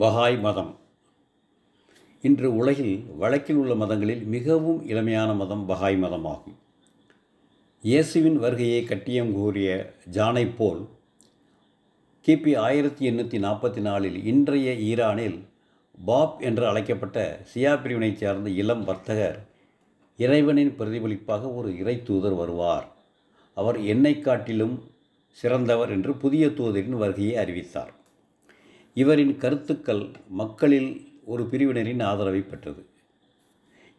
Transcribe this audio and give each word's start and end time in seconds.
பஹாய் 0.00 0.40
மதம். 0.40 0.76
இன்று 2.22 2.56
உலகில் 2.56 3.04
வழக்கில் 3.18 3.56
உள்ள 3.56 3.74
மதங்களில் 3.74 4.22
மிகவும் 4.24 4.88
இளமையான 4.88 5.36
மதம் 5.36 5.68
பஹாய் 5.68 5.98
மதமாகும். 6.04 6.56
இயேசுவின் 7.82 8.38
வருகையை 8.38 8.84
கட்டியம் 8.84 9.32
கூறிய 9.32 9.94
ஜானைப் 10.12 10.56
போல் 10.56 10.88
கிபி 12.26 12.56
ஆயிரத்தி 12.56 13.10
எண்ணூற்றி 13.10 13.38
நாற்பத்தி 13.46 13.80
நாலில் 13.80 14.24
இன்றைய 14.24 14.74
ஈரானில் 14.74 15.38
பாப் 16.04 16.40
என்று 16.40 16.66
அழைக்கப்பட்ட 16.66 17.44
சியா 17.54 17.82
பிரிவினைச் 17.82 18.16
சேர்ந்த 18.16 18.50
இளம் 18.50 18.84
வர்த்தகர் 18.84 19.38
இறைவனின் 20.16 20.74
பிரதிபலிப்பாக 20.78 21.52
ஒரு 21.52 21.78
இறை 21.78 22.02
தூதர் 22.02 22.34
வருவார். 22.34 22.88
அவர் 23.54 23.84
என்னை 23.84 24.18
காட்டிலும் 24.18 24.82
சிறந்தவர் 25.30 25.90
என்று 25.90 26.14
புதிய 26.16 26.46
தூதரின் 26.46 27.00
வருகையை 27.04 27.36
அறிவித்தார். 27.36 27.94
இவரின் 28.96 29.36
கருத்துக்கள் 29.36 30.08
மக்களில் 30.28 31.20
ஒரு 31.24 31.42
பிரிவினரின் 31.42 32.02
ஆதரவை 32.02 32.42
பெற்றது. 32.42 32.86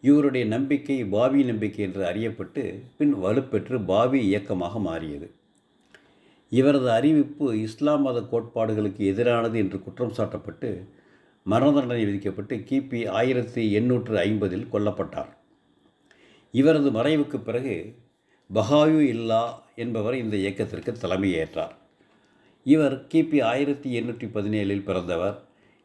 இவருடைய 0.02 0.46
நம்பிக்கை 0.46 1.06
பாபி 1.06 1.44
நம்பிக்கை 1.44 1.86
என்று 1.86 2.04
அறியப்பட்டு 2.04 2.84
பின் 2.98 3.14
வலுப்பெற்று 3.16 3.86
பாபி 3.86 4.20
இயக்கமாக 4.26 4.80
மாறியது. 4.80 5.32
இவரது 6.50 6.92
அறிவிப்பு 6.92 7.62
இஸ்லாம் 7.62 8.02
மத 8.02 8.20
கோட்பாடுகளுக்கு 8.20 9.04
எதிரானது 9.14 9.56
என்று 9.56 9.84
குற்றம் 9.84 10.14
சாட்டப்பட்டு 10.18 10.88
மரண 11.44 11.72
தண்டனை 11.72 12.06
விதிக்கப்பட்டு 12.06 12.56
கிபி 12.56 13.08
ஆயிரத்தி 13.08 13.72
எண்ணூற்று 13.72 14.18
ஐம்பதில் 14.18 14.72
கொல்லப்பட்டார். 14.72 15.32
இவரது 16.52 16.92
மறைவுக்கு 16.92 17.44
பிறகு 17.44 17.96
பஹாயு 18.54 19.00
இல்லா 19.00 19.64
என்பவர் 19.76 20.14
இந்த 20.14 20.36
இயக்கத்திற்கு 20.38 20.92
தலைமையேற்றார். 20.92 21.76
இவர் 22.64 23.06
கிபி 23.12 23.44
ஆயிரத்தி 23.44 24.00
எண்ணூற்றி 24.00 24.28
பதினேழில் 24.34 24.84
பிறந்தவர். 24.84 25.38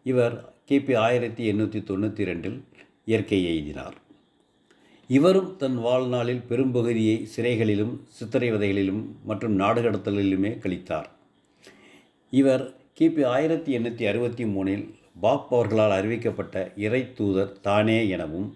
இவர் 0.03 0.55
கிபி 0.71 0.97
ஆயிரத்தி 0.97 1.53
எண்ணூற்றி 1.53 1.81
தொண்ணூற்றி 1.91 2.25
ரெண்டில் 2.31 2.59
இயற்கை 3.05 3.39
எய்தினார். 3.53 3.97
இவரும் 5.09 5.57
தன் 5.57 5.79
வாழ்நாளில் 5.79 6.43
பெரும்பகுதியை 6.49 7.29
சிறைகளிலும் 7.37 7.95
சித்திரைவதைகளிலும் 8.17 9.03
மற்றும் 9.25 9.53
நாடு 9.53 9.83
கடத்தலிலுமே 9.83 10.53
கழித்தார். 10.65 11.09
இவர் 12.31 12.75
கிபி 13.01 13.25
ஆயிரத்தி 13.25 13.79
எண்ணூற்றி 13.79 14.07
அறுபத்தி 14.09 14.45
மூணில் 14.45 14.87
பாப் 15.21 15.55
அவர்களால் 15.55 15.97
அறிவிக்கப்பட்ட 15.99 16.73
இறை 16.77 17.13
தூதர் 17.15 17.61
தானே 17.61 18.09
எனவும் 18.09 18.49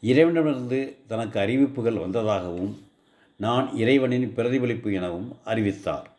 இறைவனிடமிருந்து 0.00 0.96
தனக்கு 1.06 1.40
அறிவிப்புகள் 1.40 2.02
வந்ததாகவும் 2.04 2.74
நான் 3.36 3.76
இறைவனின் 3.76 4.32
பிரதிபலிப்பு 4.34 4.92
எனவும் 4.92 5.36
அறிவித்தார். 5.44 6.15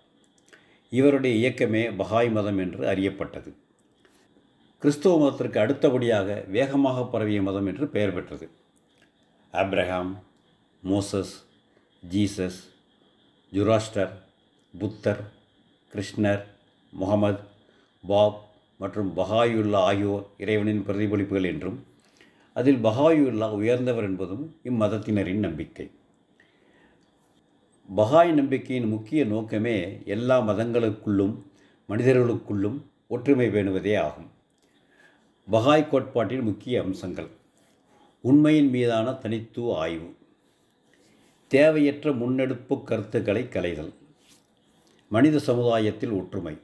இவருடைய 0.89 1.33
இயக்கமே 1.37 1.83
பஹாய் 2.01 2.31
மதம் 2.31 2.57
என்று 2.57 2.85
அறியப்பட்டது. 2.85 3.53
கிறிஸ்துவ 4.79 5.19
மதத்திற்கு 5.19 5.59
அடுத்தபடியாக 5.59 6.43
வேகமாக 6.47 7.05
பரவிய 7.05 7.41
மதம் 7.41 7.65
என்று 7.65 7.87
பெயர் 7.87 8.13
பெற்றது. 8.13 8.49
ஆப்ரஹாம் 9.53 10.11
மோசஸ் 10.83 11.33
ஜீசஸ் 12.09 12.59
ஜுராஸ்டர் 13.51 14.13
புத்தர் 14.73 15.21
கிருஷ்ணர் 15.93 16.43
முகமது 16.93 17.39
பாப் 18.03 18.39
மற்றும் 18.77 19.17
பஹாயுல்லா 19.17 19.79
ஆகியோர் 19.91 20.25
இறைவனின் 20.37 20.83
பிரதிபலிப்புகள் 20.87 21.43
என்றும் 21.43 21.85
அதில் 22.53 22.83
பஹாயுல்லா 22.83 23.47
உயர்ந்தவர் 23.51 24.03
என்பதும் 24.03 24.55
இம்மதத்தினரின் 24.63 25.43
நம்பிக்கை. 25.47 25.89
பஹாய் 27.95 28.31
நம்பிக்கையின் 28.31 28.87
முக்கிய 28.87 29.25
நோக்கமே 29.25 30.01
எல்லா 30.05 30.41
மதங்களுக்குள்ளும் 30.41 31.41
மனிதர்களுக்குள்ளும் 31.89 32.81
ஒற்றுமை 33.07 33.47
பேணுவதே 33.47 33.99
ஆகும். 33.99 34.31
பஹாய் 35.51 35.89
கோட்பாட்டின் 35.89 36.39
முக்கிய 36.39 36.81
அம்சங்கள். 36.81 37.27
உண்மையின் 38.21 38.69
மீதான 38.69 39.13
தனித்துவ 39.13 39.77
ஆய்வு. 39.77 40.15
தேவையற்ற 41.47 42.11
முன்னெடுப்பு 42.11 42.83
கருத்துக்களை 42.83 43.49
கலைதல் 43.49 43.93
மனித 45.09 45.39
சமுதாயத்தில் 45.39 46.09
ஒற்றுமை. 46.09 46.57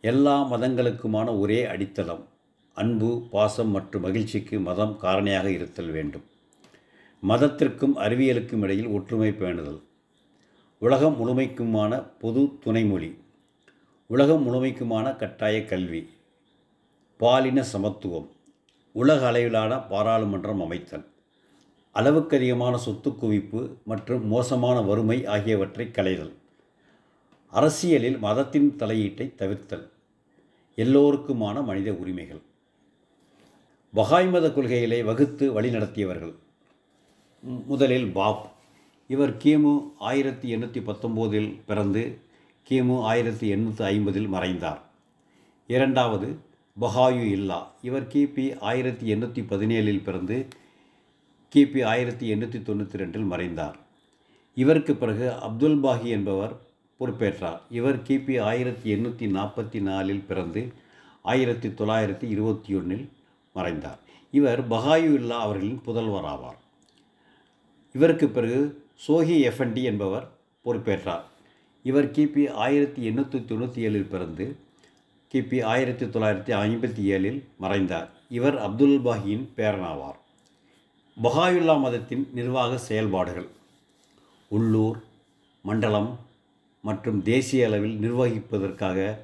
எல்லா 0.00 0.52
மதங்களுக்குமான 0.52 1.38
ஒரே 1.38 1.64
அடித்தளம். 1.64 2.28
அன்பு 2.74 3.28
பாசம் 3.30 3.68
மற்றும் 3.68 4.02
மகிழ்ச்சிக்கு 4.02 4.60
மதம் 4.60 4.98
காரணியாக 5.02 5.44
இருத்தல் 5.44 5.90
வேண்டும். 5.90 6.24
மதத்திற்கும் 7.28 7.96
அறிவியலுக்கும் 7.96 8.60
இடையில் 8.60 8.86
ஒற்றுமை 8.86 9.30
பேணுதல். 9.30 9.86
உலகம் 10.80 11.16
முழுமைக்குமான 11.20 12.10
பொது 12.20 12.40
துணைமொழி. 12.40 13.16
உலகம் 14.06 14.48
முழுமைக்குமான 14.48 15.16
கட்டாய 15.16 15.64
கல்வி. 15.64 16.08
பாலின 17.16 17.62
சமத்துவம். 17.62 18.28
உலக 18.92 19.26
அளவிலான 19.26 19.78
பாராளுமன்றம் 19.78 20.60
அமைத்தல். 20.60 21.06
அளவுக்கு 21.92 22.36
அதிகமான 22.36 22.76
சொத்து 22.76 23.10
குவிப்பு 23.10 23.74
மற்றும் 23.84 24.26
மோசமான 24.26 24.80
வறுமை 24.80 25.26
ஆகியவற்றை 25.26 25.90
களைதல். 25.90 26.32
அரசியலில் 27.50 28.18
மதத்தின் 28.18 28.76
தலையீட்டை 28.78 29.34
தவிர்த்தல். 29.34 29.88
எல்லோருக்குமான 30.76 31.64
மனித 31.64 31.92
உரிமைகள். 31.92 32.40
பகாய் 33.94 34.30
மத 34.30 34.52
கொள்கைகளை 34.52 35.02
வகுத்து 35.02 35.62
வழிநடத்தியவர்கள். 35.62 36.34
முதலில் 37.40 38.12
பாப். 38.12 38.56
இவர் 39.12 39.32
கிமு 39.42 39.72
ஆயிரத்தி 39.98 40.46
எண்ணூற்றி 40.54 40.80
பத்தொம்போதில் 40.88 41.50
பிறந்து 41.68 42.02
கிமு 42.70 42.96
ஆயிரத்தி 43.10 43.46
எண்ணூற்றி 43.54 43.82
ஐம்பதில் 43.92 44.28
மறைந்தார். 44.28 44.80
இரண்டாவது 45.66 46.28
பஹாயு 46.76 47.24
இல்லா. 47.36 47.60
இவர் 47.82 48.06
கிபி 48.12 48.44
ஆயிரத்தி 48.70 49.06
எண்ணூற்றி 49.14 49.42
பதினேழில் 49.52 50.02
பிறந்து 50.02 50.36
கிபி 51.54 51.80
ஆயிரத்தி 51.84 52.26
எண்ணூற்றி 52.34 52.58
தொண்ணூற்றி 52.68 52.96
ரெண்டில் 53.02 53.26
மறைந்தார். 53.32 53.76
இவருக்கு 54.56 54.94
பிறகு 54.96 55.26
அப்துல் 55.46 55.78
பாஹி 55.84 56.08
என்பவர் 56.16 56.54
பொறுப்பேற்றார். 57.00 57.60
இவர் 57.70 57.98
கிபி 58.08 58.36
ஆயிரத்தி 58.50 58.88
எண்ணூற்றி 58.94 59.26
நாற்பத்தி 59.38 59.80
நாலில் 59.80 60.24
பிறந்து 60.28 60.62
ஆயிரத்தி 61.22 61.68
தொள்ளாயிரத்தி 61.68 62.26
இருபத்தி 62.34 62.74
ஒன்றில் 62.74 63.06
மறைந்தார். 63.56 63.98
இவர் 64.30 64.62
பஹாயு 64.68 65.10
இல்லா 65.20 65.38
அவர்களின் 65.40 65.80
புதல்வர் 65.86 66.28
ஆவார் 66.34 66.60
இவருக்கு 67.94 68.26
பிறகு 68.28 68.60
சோஹி 69.06 69.36
எஃப்என்டி 69.48 69.82
என்பவர் 69.82 70.28
பொறுப்பேற்றார். 70.64 71.26
இவர் 71.82 72.10
கிபி 72.10 72.50
ஆயிரத்தி 72.50 73.00
எண்ணூற்றி 73.10 73.38
தொண்ணூற்றி 73.50 73.80
ஏழில் 73.88 74.08
பிறந்து 74.08 74.56
கிபி 75.32 75.58
ஆயிரத்தி 75.62 76.06
தொள்ளாயிரத்தி 76.06 76.52
ஐம்பத்தி 76.64 77.02
ஏழில் 77.16 77.40
மறைந்தார். 77.58 78.08
இவர் 78.28 78.56
அப்துல் 78.58 78.98
பாஹியின் 79.04 79.44
பேரனாவார். 79.56 80.18
பஹாயுல்லா 81.22 81.76
மதத்தின் 81.80 82.28
நிர்வாக 82.32 82.78
செயல்பாடுகள். 82.78 83.48
உள்ளூர் 84.48 84.98
மண்டலம் 85.62 86.10
மற்றும் 86.82 87.22
தேசிய 87.22 87.66
அளவில் 87.66 87.96
நிர்வகிப்பதற்காக 88.04 89.18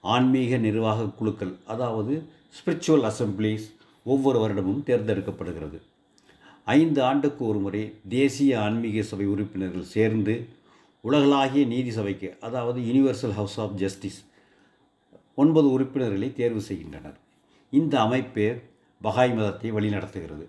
ஆன்மீக 0.00 0.56
நிர்வாக 0.56 1.08
குழுக்கள் 1.18 1.54
அதாவது 1.66 2.14
ஸ்பிரிச்சுவல் 2.56 3.06
அசம்பிளிஸ் 3.10 3.66
ஒவ்வொரு 4.04 4.38
வருடமும் 4.38 4.86
தேர்ந்தெடுக்கப்படுகிறது. 4.86 5.78
ஐந்து 6.64 7.02
ஆண்டுக்கு 7.02 7.46
ஒரு 7.46 7.58
முறை 7.58 7.92
தேசிய 8.08 8.60
ஆன்மீக 8.60 9.02
சபை 9.02 9.26
உறுப்பினர்கள் 9.26 9.82
சேர்ந்து 9.82 10.48
உலகளாகிய 11.00 11.66
நீதி 11.66 11.90
சபைக்கு 11.90 12.36
அதாவது 12.40 12.80
யூனிவர்சல் 12.80 13.30
ஹவுஸ் 13.30 13.60
ஆஃப் 13.60 13.74
ஜஸ்டிஸ் 13.74 14.24
ஒன்பது 15.34 15.70
உறுப்பினர்களை 15.70 16.32
தேர்வு 16.32 16.60
செய்கின்றனர். 16.60 17.18
இந்த 17.70 18.00
அமைப்பே 18.00 18.62
பகாய் 19.02 19.34
மதத்தை 19.34 19.72
வழிநடத்துகிறது. 19.72 20.46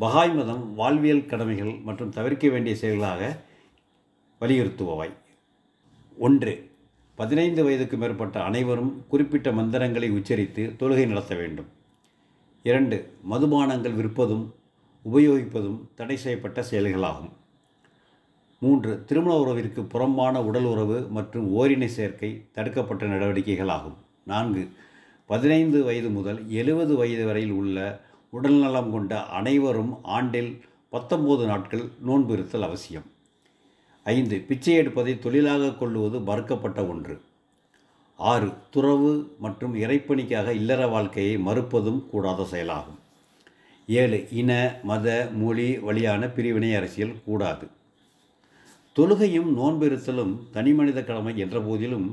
பகாய் 0.00 0.34
மதம் 0.34 0.74
வாழ்வியல் 0.74 1.26
கடமைகள் 1.26 1.72
மற்றும் 1.84 2.10
தவிர்க்க 2.10 2.48
வேண்டிய 2.48 2.76
செயல்களாக 2.76 3.40
வலியுறுத்துபவை. 4.40 5.10
ஒன்று 6.18 6.70
பதினைந்து 7.14 7.64
வயதுக்கு 7.64 7.96
மேற்பட்ட 7.96 8.42
அனைவரும் 8.42 9.04
குறிப்பிட்ட 9.08 9.52
மந்திரங்களை 9.52 10.10
உச்சரித்து 10.10 10.74
தொழுகை 10.78 11.06
நடத்த 11.06 11.34
வேண்டும். 11.34 11.66
இரண்டு 12.62 13.12
மதுபானங்கள் 13.30 13.98
விற்பதும் 14.00 14.46
உபயோகிப்பதும் 15.04 15.78
தடை 15.94 16.16
செய்யப்பட்ட 16.16 16.64
செயல்களாகும். 16.70 17.32
மூன்று 18.58 19.04
திருமண 19.04 19.34
உறவிற்கு 19.36 19.82
புறம்பான 19.84 20.42
உடல் 20.42 20.64
உறவு 20.64 21.06
மற்றும் 21.10 21.46
ஓரினை 21.56 21.86
சேர்க்கை 21.86 22.44
தடுக்கப்பட்ட 22.52 23.06
நடவடிக்கைகளாகும். 23.06 23.96
நான்கு 24.24 24.68
பதினைந்து 25.26 25.84
வயது 25.84 26.08
முதல் 26.08 26.50
எழுபது 26.50 26.96
வயது 26.96 27.24
வரையில் 27.26 27.50
உள்ள 27.50 28.00
உடல்நலம் 28.30 28.90
கொண்ட 28.90 29.26
அனைவரும் 29.26 29.98
ஆண்டில் 30.02 30.60
பத்தொம்போது 30.92 31.46
நாட்கள் 31.46 31.84
நோன்பு 32.00 32.32
இருத்தல் 32.32 32.62
அவசியம். 32.62 33.06
ஐந்து 34.04 34.44
பிச்சை 34.48 34.74
எடுப்பதை 34.74 35.18
தொழிலாக 35.18 35.72
கொள்ளுவது 35.72 36.18
மறுக்கப்பட்ட 36.18 36.88
ஒன்று. 36.88 37.20
ஆறு 38.16 38.52
துறவு 38.70 39.36
மற்றும் 39.38 39.74
இறைப்பணிக்காக 39.74 40.48
இல்லற 40.48 40.86
வாழ்க்கையை 40.86 41.36
மறுப்பதும் 41.36 42.08
கூடாத 42.08 42.44
செயலாகும். 42.44 42.99
ஏழு 43.98 44.18
இன 44.40 44.50
மத 44.82 45.28
மொழி 45.32 45.68
வழியான 45.78 46.22
பிரிவினை 46.26 46.74
அரசியல் 46.74 47.14
கூடாது. 47.24 47.66
தொழுகையும் 48.96 49.48
நோன்பிருத்தலும் 49.58 50.34
தனிமனித 50.52 51.04
கடமை 51.04 51.32
என்ற 51.38 51.60
போதிலும் 51.60 52.08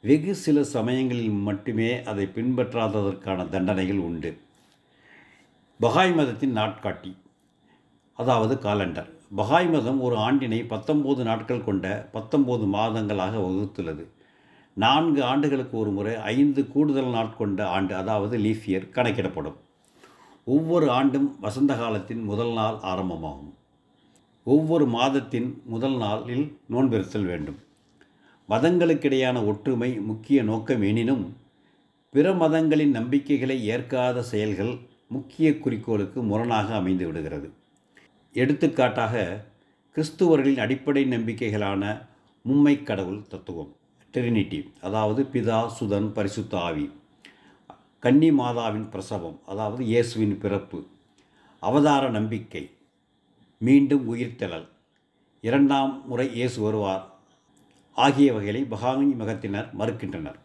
வெகு 0.00 0.34
சில 0.34 0.64
சமயங்களில் 0.64 1.36
மட்டுமே 1.48 2.02
அதை 2.02 2.24
பின்பற்றாததற்கான 2.34 3.48
தண்டனைகள் 3.48 4.02
உண்டு. 4.08 4.30
பகாய் 5.80 6.14
மதத்தின் 6.14 6.56
நாட்காட்டி 6.56 7.12
அதாவது 8.14 8.54
காலண்டர். 8.54 9.10
பகாய் 9.36 9.70
மதம் 9.72 10.00
ஒரு 10.00 10.16
ஆண்டினை 10.16 10.60
பத்தொம்போது 10.74 11.22
நாட்கள் 11.22 11.64
கொண்ட 11.64 12.08
பத்தொம்போது 12.14 12.66
மாதங்களாக 12.76 13.36
வகுத்துள்ளது. 13.46 14.04
நான்கு 14.74 15.24
ஆண்டுகளுக்கு 15.24 15.78
ஒரு 15.78 15.90
முறை 15.90 16.16
ஐந்து 16.16 16.68
கூடுதல் 16.68 17.14
நாட்கொண்ட 17.18 17.60
ஆண்டு 17.66 17.94
அதாவது 17.96 18.38
லீஃப் 18.38 18.66
இயர் 18.66 18.92
கணக்கிடப்படும். 18.96 19.60
ஒவ்வொரு 20.46 20.90
ஆண்டும் 20.90 21.36
வசந்த 21.40 21.72
காலத்தின் 21.74 22.20
முதல் 22.22 22.52
நாள் 22.52 22.76
ஆரம்பமாகும். 22.82 23.54
ஒவ்வொரு 24.46 24.86
மாதத்தின் 24.86 25.62
முதல் 25.64 25.96
நாளில் 25.96 26.44
நோன்பிருத்தல் 26.70 27.24
வேண்டும். 27.24 27.56
மதங்களுக்கிடையான 28.48 29.46
ஒற்றுமை 29.46 29.90
முக்கிய 30.00 30.42
நோக்கம் 30.42 30.82
எனினும் 30.82 31.24
பிற 32.10 32.32
மதங்களின் 32.32 32.90
நம்பிக்கைகளை 32.90 33.64
ஏற்காத 33.66 34.22
செயல்கள் 34.22 34.72
முக்கிய 35.08 35.58
குறிக்கோளுக்கு 35.58 36.22
முரணாக 36.22 36.74
அமைந்து 36.74 37.06
விடுகிறது. 37.06 37.50
எடுத்துக்காட்டாக 38.34 39.44
கிறிஸ்துவர்களின் 39.96 40.58
அடிப்படை 40.58 41.04
நம்பிக்கைகளான 41.04 42.02
மும்மை 42.44 42.82
கடவுள் 42.82 43.20
தத்துவம் 43.28 43.72
ட்ரினிட்டி 44.14 44.60
அதாவது 44.80 45.22
பிதா 45.32 45.58
சுதன் 45.80 46.08
பரிசுத்த 46.12 46.60
ஆவி 46.60 46.90
கன்னி 48.02 48.30
மாதாவின் 48.30 48.88
பிரசவம் 48.88 49.38
அதாவது 49.46 49.84
இயேசுவின் 49.84 50.38
பிறப்பு 50.38 50.78
அவதார 51.62 52.08
நம்பிக்கை 52.08 52.70
மீண்டும் 53.58 54.14
உயிர்த்தெழல். 54.14 54.66
இரண்டாம் 55.40 56.06
முறை 56.06 56.26
இயேசு 56.34 56.58
வருவார். 56.62 57.04
ஆகிய 57.92 58.32
வகைகளை 58.32 58.62
பகாமி 58.70 59.06
மகத்தினர் 59.22 59.68
மறுக்கின்றனர். 59.78 60.38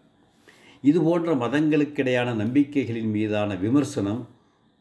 இதுபோன்ற 0.83 1.35
மதங்களுக்கிடையான 1.35 2.29
நம்பிக்கைகளின் 2.33 3.11
மீதான 3.17 3.55
விமர்சனம் 3.55 4.21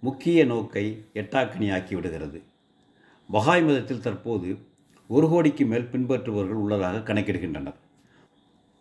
முக்கிய 0.01 0.45
நோக்கை 0.45 0.87
எட்டாக்கணியாக்கி 1.15 1.95
விடுகிறது. 1.95 2.39
பகாய் 3.29 3.65
மதத்தில் 3.67 4.05
தற்போது 4.07 4.51
ஒரு 5.11 5.29
கோடிக்கு 5.29 5.67
மேல் 5.67 5.91
பின்பற்றுபவர்கள் 5.93 6.63
உள்ளதாக 6.65 7.15
கணக்கிடுகின்றனர். 7.15 7.79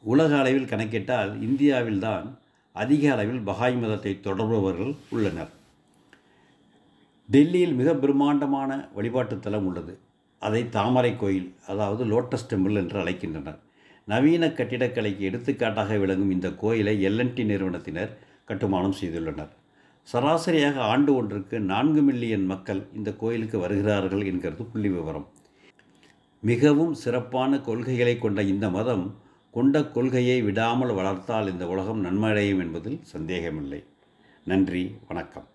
உலக 0.04 0.32
அளவில் 0.38 0.72
கணக்கிட்டால் 0.74 1.32
இந்தியாவில்தான் 1.48 2.28
அதிக 2.76 3.04
அளவில் 3.14 3.42
பகாய் 3.50 3.78
மதத்தை 3.82 4.14
தொடர்பவர்கள் 4.28 4.94
உள்ளனர். 5.16 5.52
டெல்லியில் 7.30 7.76
மிக 7.80 7.90
பிரம்மாண்டமான 7.94 8.90
வழிபாட்டு 8.98 9.36
தலம் 9.40 9.66
உள்ளது. 9.70 9.94
அதை 10.42 10.62
தாமரை 10.70 11.12
கோயில் 11.16 11.50
அதாவது 11.68 12.04
லோட்டஸ் 12.06 12.50
டெம்பிள் 12.52 12.80
என்று 12.82 12.98
அழைக்கின்றனர். 13.04 13.60
நவீன 14.08 14.48
கட்டிடக்கலைக்கு 14.48 15.24
எடுத்துக்காட்டாக 15.30 15.98
விளங்கும் 15.98 16.34
இந்த 16.36 16.50
கோயிலை 16.62 16.96
எல்என்டி 17.10 17.44
நிறுவனத்தினர் 17.52 18.14
கட்டுமானம் 18.50 18.98
செய்துள்ளனர். 19.00 19.52
சராசரியாக 20.08 20.78
ஆண்டு 20.92 21.12
ஒன்றுக்கு 21.16 21.60
நான்கு 21.72 22.02
மில்லியன் 22.02 22.46
மக்கள் 22.46 22.82
இந்த 22.94 23.10
கோயிலுக்கு 23.22 23.58
வருகிறார்கள் 23.60 24.24
என்கிறது 24.32 24.64
புள்ளி 24.64 24.90
விவரம் 24.90 25.28
மிகவும் 26.44 26.94
சிறப்பான 26.94 27.60
கொள்கைகளை 27.62 28.18
கொண்ட 28.18 28.42
இந்த 28.44 28.66
மதம் 28.70 29.06
கொண்ட 29.52 29.84
கொள்கையை 29.84 30.42
விடாமல் 30.42 30.94
வளர்த்தால் 30.94 31.52
இந்த 31.52 31.68
உலகம் 31.68 32.04
நன்மடையும் 32.06 32.60
என்பதில் 32.60 33.00
சந்தேகமில்லை. 33.04 33.84
நன்றி 34.46 34.96
வணக்கம். 35.08 35.48